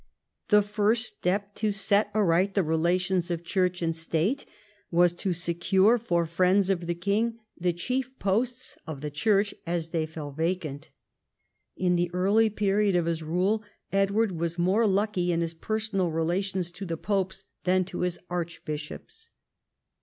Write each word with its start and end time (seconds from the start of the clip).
The 0.47 0.63
first 0.63 1.05
step 1.05 1.53
to 1.57 1.69
set 1.69 2.09
aright 2.15 2.55
the 2.55 2.63
relations 2.63 3.29
of 3.29 3.43
Church 3.43 3.83
and 3.83 3.95
State 3.95 4.47
was 4.89 5.13
to 5.13 5.31
secure 5.31 5.99
for 5.99 6.25
friends 6.25 6.71
of 6.71 6.87
the 6.87 6.95
king 6.95 7.37
the 7.55 7.71
chief 7.71 8.17
posts 8.17 8.75
of 8.87 9.01
the 9.01 9.11
Church 9.11 9.53
as 9.67 9.89
they 9.89 10.07
fell 10.07 10.31
vacant. 10.31 10.89
In 11.77 11.97
the 11.97 12.09
early 12.15 12.49
period 12.49 12.95
of 12.95 13.05
his 13.05 13.21
rule 13.21 13.63
Edward 13.91 14.31
was 14.31 14.57
more 14.57 14.87
lucky 14.87 15.31
in 15.31 15.41
his 15.41 15.53
personal 15.53 16.09
relations 16.09 16.71
to 16.71 16.85
the 16.87 16.97
popes 16.97 17.45
than 17.65 17.85
to 17.85 17.99
his 17.99 18.17
archbishops. 18.27 19.29